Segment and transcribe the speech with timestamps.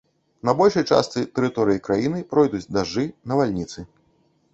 [0.47, 3.79] На большай частцы тэрыторыі краіны пройдуць дажджы, навальніцы.